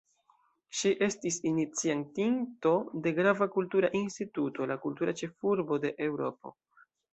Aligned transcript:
Ŝi 0.77 0.91
estis 1.07 1.35
iniciatinto 1.49 2.71
de 3.05 3.13
grava 3.21 3.49
kultura 3.59 3.93
instituto: 4.01 4.69
la 4.75 4.81
“Kultura 4.89 5.17
ĉefurbo 5.23 5.81
de 5.87 5.97
Eŭropo”. 6.11 6.57